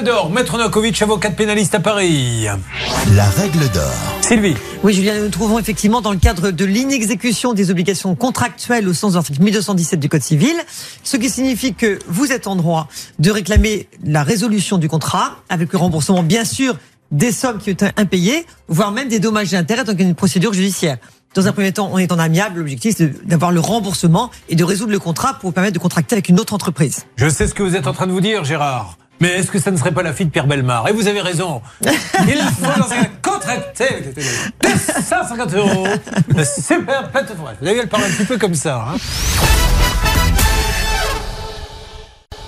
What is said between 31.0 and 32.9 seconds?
avez raison. Il faut dans